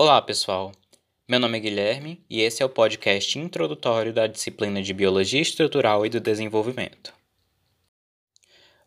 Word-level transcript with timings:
Olá, 0.00 0.22
pessoal. 0.22 0.70
Meu 1.26 1.40
nome 1.40 1.58
é 1.58 1.60
Guilherme 1.60 2.24
e 2.30 2.40
esse 2.40 2.62
é 2.62 2.64
o 2.64 2.68
podcast 2.68 3.36
introdutório 3.36 4.12
da 4.12 4.28
disciplina 4.28 4.80
de 4.80 4.94
Biologia 4.94 5.40
Estrutural 5.40 6.06
e 6.06 6.08
do 6.08 6.20
Desenvolvimento. 6.20 7.12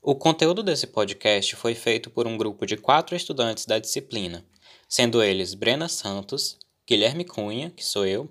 O 0.02 0.16
conteúdo 0.16 0.63
desse 0.63 0.88
podcast 0.88 1.53
foi 1.58 1.76
feito 1.76 2.10
por 2.10 2.26
um 2.26 2.38
grupo 2.38 2.66
de 2.66 2.78
quatro 2.78 3.13
estudantes 3.13 3.66
da 3.66 3.78
disciplina, 3.78 4.46
sendo 4.88 5.21
eles 5.21 5.53
Brena 5.53 5.89
Santos, 5.89 6.58
Guilherme 6.88 7.25
Cunha, 7.25 7.71
que 7.71 7.84
sou 7.84 8.06
eu, 8.06 8.25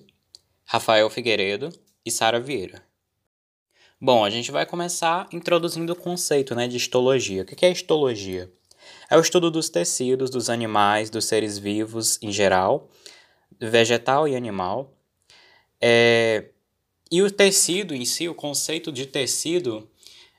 Rafael 0.64 1.10
Figueiredo 1.10 1.68
e 2.02 2.10
Sara 2.10 2.40
Vieira. 2.40 2.82
Bom, 4.00 4.24
a 4.24 4.30
gente 4.30 4.50
vai 4.50 4.64
começar 4.64 5.28
introduzindo 5.30 5.92
o 5.92 5.96
conceito 5.96 6.54
né, 6.54 6.66
de 6.66 6.78
histologia. 6.78 7.42
O 7.42 7.44
que 7.44 7.66
é 7.66 7.70
histologia? 7.70 8.50
É 9.10 9.16
o 9.16 9.20
estudo 9.20 9.50
dos 9.50 9.68
tecidos 9.68 10.30
dos 10.30 10.48
animais, 10.48 11.10
dos 11.10 11.24
seres 11.24 11.58
vivos 11.58 12.16
em 12.22 12.30
geral, 12.30 12.88
vegetal 13.60 14.28
e 14.28 14.36
animal. 14.36 14.96
É... 15.80 16.50
E 17.10 17.20
o 17.20 17.28
tecido 17.28 17.92
em 17.92 18.04
si, 18.04 18.28
o 18.28 18.34
conceito 18.34 18.92
de 18.92 19.06
tecido, 19.06 19.90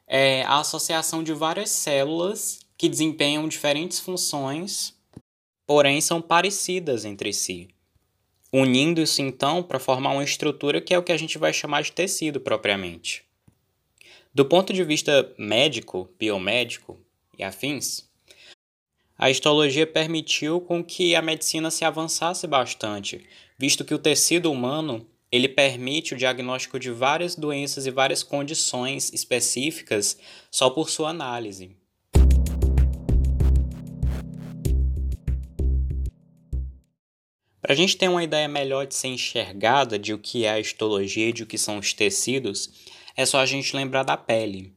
é 0.08 0.44
a 0.44 0.60
associação 0.60 1.22
de 1.22 1.34
várias 1.34 1.70
células 1.70 2.60
que 2.78 2.88
desempenham 2.88 3.46
diferentes 3.46 4.00
funções, 4.00 4.96
porém 5.68 6.00
são 6.00 6.22
parecidas 6.22 7.04
entre 7.04 7.34
si, 7.34 7.68
unindo-se 8.54 9.22
então 9.22 9.62
para 9.62 9.80
formar 9.80 10.12
uma 10.12 10.24
estrutura 10.24 10.80
que 10.80 10.94
é 10.94 10.98
o 10.98 11.04
que 11.04 11.12
a 11.12 11.18
gente 11.18 11.38
vai 11.38 11.52
chamar 11.52 11.84
de 11.84 11.92
tecido 11.92 12.40
propriamente. 12.40 13.24
Do 14.34 14.46
ponto 14.46 14.72
de 14.72 14.82
vista 14.86 15.30
médico, 15.38 16.10
biomédico 16.18 16.98
e 17.38 17.44
afins, 17.44 18.10
a 19.22 19.30
histologia 19.30 19.86
permitiu 19.86 20.60
com 20.60 20.84
que 20.84 21.14
a 21.16 21.22
medicina 21.22 21.70
se 21.70 21.86
avançasse 21.86 22.48
bastante, 22.48 23.24
visto 23.55 23.86
que 23.86 23.94
o 23.94 24.00
tecido 24.00 24.52
humano 24.52 25.08
ele 25.32 25.48
permite 25.48 26.16
o 26.16 26.18
diagnóstico 26.18 26.80
de 26.80 26.90
várias 26.90 27.36
doenças 27.36 27.86
e 27.86 27.91
várias 27.91 28.24
condições 28.24 29.13
específicas 29.13 30.18
só 30.50 30.72
por 30.72 30.90
sua 30.90 31.12
análise. 31.12 31.78
Para 37.62 37.74
a 37.74 37.76
gente 37.76 37.96
ter 37.96 38.08
uma 38.08 38.24
ideia 38.24 38.48
melhor 38.48 38.88
de 38.88 38.96
ser 38.96 39.10
enxergada 39.10 40.00
de 40.00 40.16
o 40.16 40.18
que 40.18 40.46
é 40.46 40.50
a 40.50 40.60
histologia 40.60 41.30
e 41.30 41.34
de 41.34 41.44
o 41.44 41.48
que 41.48 41.60
são 41.60 41.78
os 41.78 41.94
tecidos, 41.94 42.90
é 43.16 43.24
só 43.24 43.38
a 43.38 43.46
gente 43.46 43.76
lembrar 43.76 44.02
da 44.02 44.18
pele. 44.18 44.74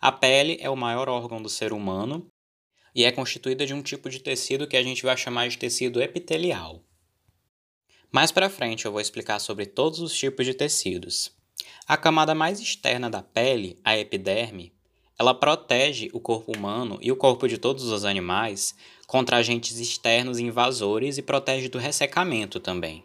A 0.00 0.12
pele 0.12 0.56
é 0.60 0.70
o 0.70 0.76
maior 0.76 1.08
órgão 1.08 1.42
do 1.42 1.48
ser 1.48 1.72
humano 1.72 2.30
e 2.98 3.04
é 3.04 3.12
constituída 3.12 3.64
de 3.64 3.72
um 3.72 3.80
tipo 3.80 4.10
de 4.10 4.18
tecido 4.18 4.66
que 4.66 4.76
a 4.76 4.82
gente 4.82 5.04
vai 5.04 5.16
chamar 5.16 5.48
de 5.48 5.56
tecido 5.56 6.02
epitelial. 6.02 6.82
Mais 8.10 8.32
para 8.32 8.50
frente 8.50 8.86
eu 8.86 8.90
vou 8.90 9.00
explicar 9.00 9.38
sobre 9.38 9.66
todos 9.66 10.00
os 10.00 10.12
tipos 10.18 10.44
de 10.44 10.52
tecidos. 10.52 11.30
A 11.86 11.96
camada 11.96 12.34
mais 12.34 12.58
externa 12.58 13.08
da 13.08 13.22
pele, 13.22 13.78
a 13.84 13.96
epiderme, 13.96 14.72
ela 15.16 15.32
protege 15.32 16.10
o 16.12 16.18
corpo 16.18 16.50
humano 16.50 16.98
e 17.00 17.12
o 17.12 17.16
corpo 17.16 17.46
de 17.46 17.56
todos 17.56 17.84
os 17.84 18.04
animais 18.04 18.74
contra 19.06 19.36
agentes 19.36 19.78
externos 19.78 20.40
invasores 20.40 21.18
e 21.18 21.22
protege 21.22 21.68
do 21.68 21.78
ressecamento 21.78 22.58
também. 22.58 23.04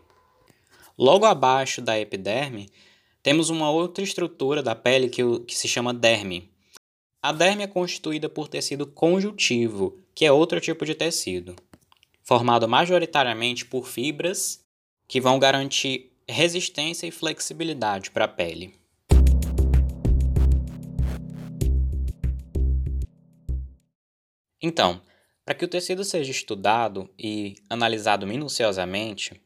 Logo 0.97 1.27
abaixo 1.27 1.83
da 1.83 1.99
epiderme 1.99 2.67
temos 3.21 3.51
uma 3.51 3.69
outra 3.69 4.03
estrutura 4.03 4.63
da 4.63 4.73
pele 4.73 5.07
que, 5.07 5.21
que 5.41 5.55
se 5.55 5.67
chama 5.67 5.93
derme. 5.93 6.51
A 7.23 7.31
derme 7.31 7.63
é 7.63 7.67
constituída 7.67 8.27
por 8.27 8.49
tecido 8.49 8.85
conjuntivo, 8.85 9.97
que 10.13 10.25
é 10.25 10.31
outro 10.33 10.59
tipo 10.59 10.85
de 10.85 10.93
tecido, 10.93 11.55
formado 12.21 12.67
majoritariamente 12.67 13.63
por 13.63 13.87
fibras 13.87 14.59
que 15.07 15.21
vão 15.21 15.39
garantir 15.39 16.11
resistência 16.27 17.07
e 17.07 17.11
flexibilidade 17.11 18.11
para 18.11 18.25
a 18.25 18.27
pele. 18.27 18.77
Então, 24.61 25.01
para 25.45 25.55
que 25.55 25.63
o 25.63 25.69
tecido 25.69 26.03
seja 26.03 26.29
estudado 26.29 27.09
e 27.17 27.55
analisado 27.69 28.27
minuciosamente, 28.27 29.41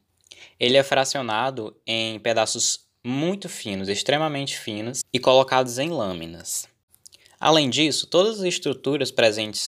ele 0.59 0.77
é 0.77 0.83
fracionado 0.83 1.79
em 1.85 2.19
pedaços 2.21 2.87
muito 3.03 3.47
finos, 3.47 3.87
extremamente 3.87 4.57
finos, 4.57 5.01
e 5.13 5.19
colocados 5.19 5.77
em 5.77 5.91
lâminas. 5.91 6.67
Além 7.39 7.69
disso, 7.69 8.07
todas 8.07 8.39
as 8.39 8.45
estruturas 8.45 9.11
presentes 9.11 9.65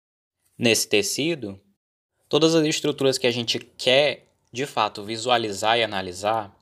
nesse 0.57 0.87
tecido, 0.87 1.59
todas 2.27 2.55
as 2.55 2.65
estruturas 2.65 3.17
que 3.17 3.27
a 3.27 3.31
gente 3.31 3.59
quer 3.59 4.27
de 4.51 4.65
fato 4.65 5.03
visualizar 5.03 5.77
e 5.77 5.83
analisar, 5.83 6.55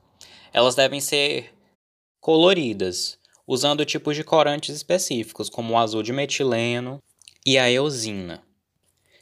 elas 0.52 0.74
devem 0.74 1.00
ser 1.00 1.54
coloridas, 2.20 3.18
usando 3.46 3.84
tipos 3.84 4.14
de 4.14 4.22
corantes 4.22 4.74
específicos, 4.74 5.48
como 5.48 5.72
o 5.72 5.78
azul 5.78 6.02
de 6.02 6.12
metileno 6.12 7.02
e 7.46 7.56
a 7.56 7.70
eosina, 7.70 8.42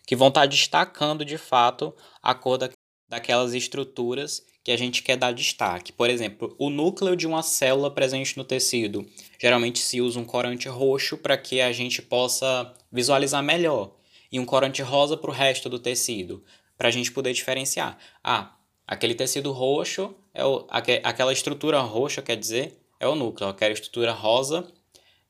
que 0.05 0.17
vão 0.17 0.29
estar 0.29 0.47
destacando 0.47 1.25
de 1.25 1.39
fato 1.39 1.95
a 2.21 2.35
cor 2.35 2.59
da, 2.59 2.69
daquelas 3.09 3.55
estruturas 3.55 4.45
que 4.67 4.73
a 4.73 4.77
gente 4.77 5.01
quer 5.01 5.17
dar 5.17 5.31
destaque. 5.31 5.93
Por 5.93 6.11
exemplo, 6.11 6.53
o 6.59 6.69
núcleo 6.69 7.15
de 7.15 7.25
uma 7.25 7.41
célula 7.41 7.89
presente 7.89 8.37
no 8.37 8.43
tecido. 8.43 9.07
Geralmente 9.39 9.79
se 9.79 10.01
usa 10.01 10.19
um 10.19 10.25
corante 10.25 10.69
roxo 10.69 11.17
para 11.17 11.39
que 11.39 11.61
a 11.61 11.71
gente 11.71 12.03
possa 12.03 12.75
visualizar 12.91 13.45
melhor, 13.45 13.93
e 14.33 14.41
um 14.41 14.45
corante 14.45 14.83
rosa 14.83 15.17
para 15.17 15.31
o 15.31 15.33
resto 15.33 15.69
do 15.69 15.79
tecido, 15.79 16.43
para 16.77 16.89
a 16.89 16.91
gente 16.91 17.13
poder 17.13 17.33
diferenciar. 17.33 17.97
Ah, 18.25 18.57
aquele 18.85 19.15
tecido 19.15 19.53
roxo, 19.53 20.13
é 20.35 20.45
o, 20.45 20.67
aquela 20.69 21.33
estrutura 21.33 21.79
roxa, 21.79 22.21
quer 22.21 22.37
dizer, 22.37 22.77
é 22.99 23.07
o 23.07 23.15
núcleo, 23.15 23.49
aquela 23.49 23.73
estrutura 23.73 24.11
rosa 24.11 24.67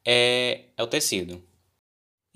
é, 0.03 0.63
é 0.79 0.83
o 0.83 0.87
tecido. 0.87 1.45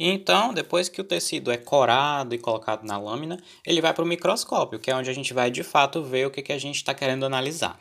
Então, 0.03 0.55
depois 0.55 0.89
que 0.89 0.99
o 0.99 1.05
tecido 1.05 1.53
é 1.53 1.59
corado 1.59 2.35
e 2.35 2.39
colocado 2.39 2.85
na 2.85 2.97
lâmina, 2.97 3.39
ele 3.67 3.83
vai 3.83 3.93
para 3.93 4.03
o 4.03 4.07
microscópio, 4.07 4.79
que 4.79 4.91
é 4.91 4.97
onde 4.97 5.11
a 5.11 5.13
gente 5.13 5.35
vai 5.35 5.51
de 5.51 5.63
fato 5.63 6.03
ver 6.03 6.27
o 6.27 6.31
que, 6.31 6.41
que 6.41 6.55
a 6.55 6.59
gente 6.59 6.77
está 6.77 6.95
querendo 6.95 7.27
analisar. 7.27 7.79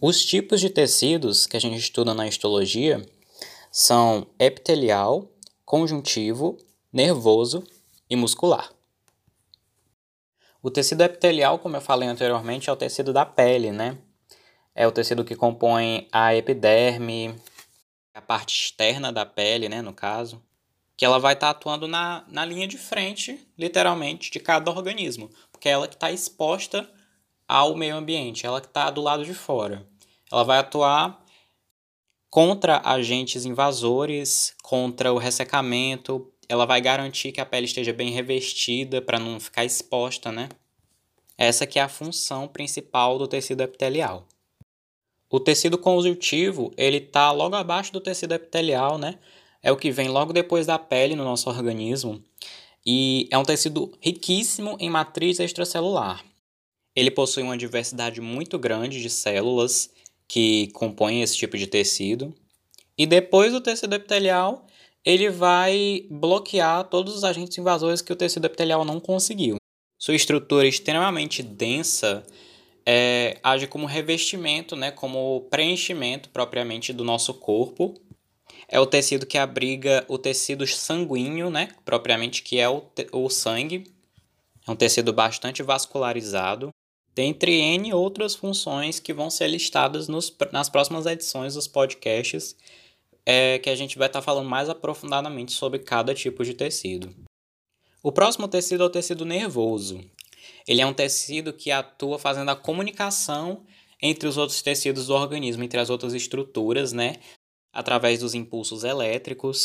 Os 0.00 0.24
tipos 0.24 0.60
de 0.60 0.68
tecidos 0.68 1.46
que 1.46 1.56
a 1.56 1.60
gente 1.60 1.78
estuda 1.78 2.14
na 2.14 2.26
histologia 2.26 3.00
são 3.70 4.26
epitelial, 4.40 5.30
conjuntivo, 5.64 6.58
nervoso 6.92 7.62
e 8.10 8.16
muscular. 8.16 8.72
O 10.60 10.68
tecido 10.68 11.02
epitelial, 11.02 11.60
como 11.60 11.76
eu 11.76 11.80
falei 11.80 12.08
anteriormente, 12.08 12.68
é 12.68 12.72
o 12.72 12.76
tecido 12.76 13.12
da 13.12 13.24
pele, 13.24 13.70
né? 13.70 13.96
É 14.74 14.84
o 14.84 14.90
tecido 14.90 15.24
que 15.24 15.36
compõe 15.36 16.08
a 16.10 16.34
epiderme, 16.34 17.36
a 18.12 18.20
parte 18.20 18.64
externa 18.64 19.12
da 19.12 19.24
pele, 19.24 19.68
né, 19.68 19.80
no 19.80 19.92
caso 19.92 20.42
que 20.96 21.04
ela 21.04 21.18
vai 21.18 21.34
estar 21.34 21.52
tá 21.52 21.58
atuando 21.58 21.88
na, 21.88 22.24
na 22.28 22.44
linha 22.44 22.66
de 22.66 22.78
frente, 22.78 23.46
literalmente, 23.58 24.30
de 24.30 24.38
cada 24.38 24.70
organismo, 24.70 25.30
porque 25.50 25.68
é 25.68 25.72
ela 25.72 25.88
que 25.88 25.94
está 25.94 26.12
exposta 26.12 26.88
ao 27.48 27.74
meio 27.76 27.96
ambiente, 27.96 28.46
ela 28.46 28.60
que 28.60 28.66
está 28.66 28.90
do 28.90 29.02
lado 29.02 29.24
de 29.24 29.34
fora. 29.34 29.86
Ela 30.30 30.44
vai 30.44 30.58
atuar 30.58 31.22
contra 32.30 32.80
agentes 32.84 33.44
invasores, 33.44 34.56
contra 34.62 35.12
o 35.12 35.18
ressecamento, 35.18 36.32
ela 36.48 36.66
vai 36.66 36.80
garantir 36.80 37.32
que 37.32 37.40
a 37.40 37.46
pele 37.46 37.66
esteja 37.66 37.92
bem 37.92 38.10
revestida 38.10 39.00
para 39.00 39.18
não 39.18 39.38
ficar 39.38 39.64
exposta, 39.64 40.32
né? 40.32 40.48
Essa 41.36 41.66
que 41.66 41.78
é 41.78 41.82
a 41.82 41.88
função 41.88 42.46
principal 42.46 43.18
do 43.18 43.26
tecido 43.26 43.62
epitelial. 43.62 44.26
O 45.30 45.40
tecido 45.40 45.76
conjuntivo, 45.76 46.72
ele 46.76 46.98
está 46.98 47.30
logo 47.32 47.56
abaixo 47.56 47.92
do 47.92 48.00
tecido 48.00 48.34
epitelial, 48.34 48.98
né? 48.98 49.18
É 49.64 49.72
o 49.72 49.76
que 49.76 49.90
vem 49.90 50.08
logo 50.08 50.32
depois 50.32 50.66
da 50.66 50.78
pele 50.78 51.16
no 51.16 51.24
nosso 51.24 51.48
organismo 51.48 52.22
e 52.86 53.26
é 53.30 53.38
um 53.38 53.42
tecido 53.42 53.90
riquíssimo 53.98 54.76
em 54.78 54.90
matriz 54.90 55.40
extracelular. 55.40 56.22
Ele 56.94 57.10
possui 57.10 57.42
uma 57.42 57.56
diversidade 57.56 58.20
muito 58.20 58.58
grande 58.58 59.00
de 59.00 59.08
células 59.08 59.90
que 60.28 60.68
compõem 60.74 61.22
esse 61.22 61.36
tipo 61.36 61.56
de 61.56 61.66
tecido. 61.66 62.34
E 62.96 63.06
depois 63.06 63.52
do 63.52 63.60
tecido 63.60 63.94
epitelial, 63.94 64.66
ele 65.02 65.30
vai 65.30 66.06
bloquear 66.10 66.84
todos 66.84 67.16
os 67.16 67.24
agentes 67.24 67.56
invasores 67.56 68.02
que 68.02 68.12
o 68.12 68.16
tecido 68.16 68.44
epitelial 68.44 68.84
não 68.84 69.00
conseguiu. 69.00 69.56
Sua 69.98 70.14
estrutura 70.14 70.68
extremamente 70.68 71.42
densa 71.42 72.22
é, 72.86 73.38
age 73.42 73.66
como 73.66 73.86
revestimento, 73.86 74.76
né, 74.76 74.90
como 74.90 75.46
preenchimento 75.50 76.28
propriamente 76.28 76.92
do 76.92 77.02
nosso 77.02 77.32
corpo 77.32 77.94
é 78.68 78.80
o 78.80 78.86
tecido 78.86 79.26
que 79.26 79.38
abriga 79.38 80.04
o 80.08 80.18
tecido 80.18 80.66
sanguíneo, 80.66 81.50
né? 81.50 81.68
Propriamente 81.84 82.42
que 82.42 82.58
é 82.58 82.68
o, 82.68 82.82
o 83.12 83.28
sangue. 83.28 83.84
É 84.66 84.70
um 84.70 84.76
tecido 84.76 85.12
bastante 85.12 85.62
vascularizado, 85.62 86.70
dentre 87.14 87.52
N 87.52 87.92
outras 87.92 88.34
funções 88.34 88.98
que 88.98 89.12
vão 89.12 89.30
ser 89.30 89.48
listadas 89.48 90.08
nos, 90.08 90.34
nas 90.50 90.68
próximas 90.68 91.06
edições 91.06 91.54
dos 91.54 91.68
podcasts, 91.68 92.56
é, 93.26 93.58
que 93.58 93.70
a 93.70 93.76
gente 93.76 93.98
vai 93.98 94.06
estar 94.06 94.20
tá 94.20 94.24
falando 94.24 94.48
mais 94.48 94.68
aprofundadamente 94.68 95.52
sobre 95.52 95.78
cada 95.78 96.14
tipo 96.14 96.42
de 96.44 96.54
tecido. 96.54 97.14
O 98.02 98.12
próximo 98.12 98.48
tecido 98.48 98.82
é 98.82 98.86
o 98.86 98.90
tecido 98.90 99.24
nervoso. 99.24 100.00
Ele 100.66 100.80
é 100.80 100.86
um 100.86 100.92
tecido 100.92 101.52
que 101.52 101.70
atua 101.70 102.18
fazendo 102.18 102.50
a 102.50 102.56
comunicação 102.56 103.64
entre 104.00 104.28
os 104.28 104.36
outros 104.36 104.60
tecidos 104.60 105.06
do 105.06 105.14
organismo, 105.14 105.62
entre 105.62 105.80
as 105.80 105.88
outras 105.88 106.12
estruturas, 106.12 106.92
né? 106.92 107.16
Através 107.74 108.20
dos 108.20 108.34
impulsos 108.34 108.84
elétricos. 108.84 109.64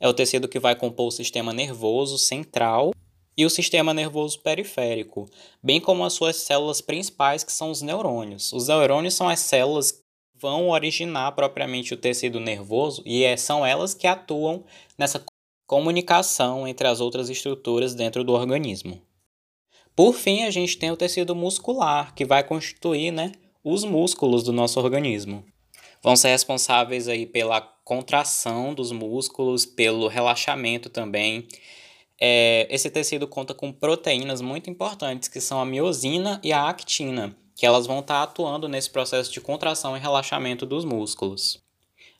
É 0.00 0.08
o 0.08 0.14
tecido 0.14 0.48
que 0.48 0.58
vai 0.58 0.74
compor 0.74 1.08
o 1.08 1.12
sistema 1.12 1.52
nervoso 1.52 2.18
central 2.18 2.92
e 3.36 3.44
o 3.44 3.50
sistema 3.50 3.92
nervoso 3.92 4.40
periférico, 4.40 5.28
bem 5.62 5.80
como 5.80 6.04
as 6.04 6.12
suas 6.12 6.36
células 6.36 6.80
principais, 6.80 7.42
que 7.42 7.52
são 7.52 7.70
os 7.70 7.82
neurônios. 7.82 8.52
Os 8.52 8.68
neurônios 8.68 9.14
são 9.14 9.28
as 9.28 9.40
células 9.40 9.92
que 9.92 10.00
vão 10.34 10.70
originar 10.70 11.32
propriamente 11.32 11.94
o 11.94 11.96
tecido 11.96 12.40
nervoso 12.40 13.02
e 13.04 13.24
é, 13.24 13.36
são 13.36 13.64
elas 13.64 13.94
que 13.94 14.06
atuam 14.06 14.64
nessa 14.96 15.24
comunicação 15.66 16.68
entre 16.68 16.86
as 16.86 17.00
outras 17.00 17.28
estruturas 17.28 17.94
dentro 17.94 18.22
do 18.22 18.32
organismo. 18.32 19.00
Por 19.96 20.12
fim, 20.14 20.42
a 20.42 20.50
gente 20.50 20.76
tem 20.76 20.90
o 20.90 20.96
tecido 20.96 21.34
muscular, 21.34 22.14
que 22.14 22.24
vai 22.24 22.42
constituir 22.42 23.12
né, 23.12 23.32
os 23.62 23.84
músculos 23.84 24.42
do 24.42 24.52
nosso 24.52 24.80
organismo. 24.80 25.44
Vão 26.04 26.16
ser 26.16 26.28
responsáveis 26.28 27.08
aí 27.08 27.24
pela 27.24 27.62
contração 27.62 28.74
dos 28.74 28.92
músculos, 28.92 29.64
pelo 29.64 30.06
relaxamento 30.06 30.90
também. 30.90 31.48
É, 32.20 32.66
esse 32.68 32.90
tecido 32.90 33.26
conta 33.26 33.54
com 33.54 33.72
proteínas 33.72 34.42
muito 34.42 34.68
importantes, 34.68 35.30
que 35.30 35.40
são 35.40 35.58
a 35.58 35.64
miosina 35.64 36.38
e 36.44 36.52
a 36.52 36.68
actina, 36.68 37.34
que 37.56 37.64
elas 37.64 37.86
vão 37.86 38.00
estar 38.00 38.22
atuando 38.22 38.68
nesse 38.68 38.90
processo 38.90 39.32
de 39.32 39.40
contração 39.40 39.96
e 39.96 40.00
relaxamento 40.00 40.66
dos 40.66 40.84
músculos. 40.84 41.58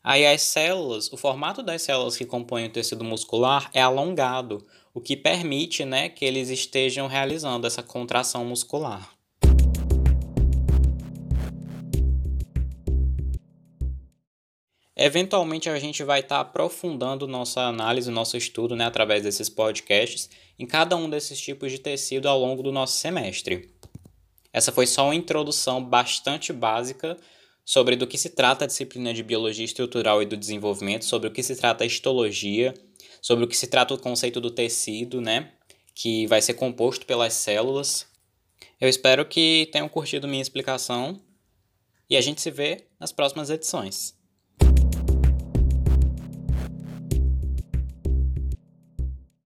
Aí 0.02 0.24
as 0.24 0.40
células, 0.40 1.12
o 1.12 1.18
formato 1.18 1.62
das 1.62 1.82
células 1.82 2.16
que 2.16 2.24
compõem 2.24 2.64
o 2.64 2.70
tecido 2.70 3.04
muscular 3.04 3.70
é 3.74 3.82
alongado, 3.82 4.66
o 4.94 5.00
que 5.00 5.14
permite 5.14 5.84
né, 5.84 6.08
que 6.08 6.24
eles 6.24 6.48
estejam 6.48 7.06
realizando 7.06 7.66
essa 7.66 7.82
contração 7.82 8.46
muscular. 8.46 9.13
Eventualmente 15.04 15.68
a 15.68 15.78
gente 15.78 16.02
vai 16.02 16.20
estar 16.20 16.36
tá 16.36 16.40
aprofundando 16.40 17.28
nossa 17.28 17.60
análise, 17.60 18.10
nosso 18.10 18.38
estudo, 18.38 18.74
né, 18.74 18.86
através 18.86 19.22
desses 19.22 19.50
podcasts, 19.50 20.30
em 20.58 20.64
cada 20.64 20.96
um 20.96 21.10
desses 21.10 21.38
tipos 21.38 21.70
de 21.70 21.78
tecido 21.78 22.26
ao 22.26 22.40
longo 22.40 22.62
do 22.62 22.72
nosso 22.72 22.96
semestre. 22.96 23.70
Essa 24.50 24.72
foi 24.72 24.86
só 24.86 25.04
uma 25.04 25.14
introdução 25.14 25.84
bastante 25.84 26.54
básica 26.54 27.18
sobre 27.66 27.96
do 27.96 28.06
que 28.06 28.16
se 28.16 28.30
trata 28.30 28.64
a 28.64 28.66
disciplina 28.66 29.12
de 29.12 29.22
biologia 29.22 29.66
estrutural 29.66 30.22
e 30.22 30.24
do 30.24 30.38
desenvolvimento, 30.38 31.04
sobre 31.04 31.28
o 31.28 31.30
que 31.30 31.42
se 31.42 31.54
trata 31.54 31.84
a 31.84 31.86
histologia, 31.86 32.72
sobre 33.20 33.44
o 33.44 33.46
que 33.46 33.58
se 33.58 33.66
trata 33.66 33.92
o 33.92 33.98
conceito 33.98 34.40
do 34.40 34.50
tecido, 34.50 35.20
né, 35.20 35.52
que 35.94 36.26
vai 36.28 36.40
ser 36.40 36.54
composto 36.54 37.04
pelas 37.04 37.34
células. 37.34 38.06
Eu 38.80 38.88
espero 38.88 39.26
que 39.26 39.68
tenham 39.70 39.86
curtido 39.86 40.26
minha 40.26 40.40
explicação 40.40 41.20
e 42.08 42.16
a 42.16 42.22
gente 42.22 42.40
se 42.40 42.50
vê 42.50 42.86
nas 42.98 43.12
próximas 43.12 43.50
edições. 43.50 44.23